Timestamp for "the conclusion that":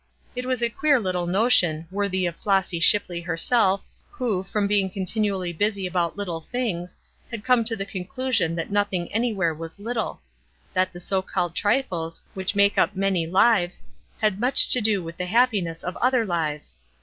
7.75-8.71